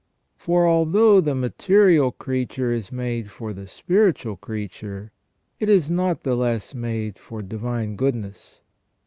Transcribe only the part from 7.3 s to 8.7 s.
the Divine Goodness.